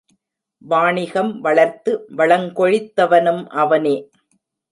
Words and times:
வாணிகம் 0.61 1.41
வளர்த்து 1.41 1.91
வளங்கொழித்தவனும் 2.17 3.43
அவனே. 3.55 3.95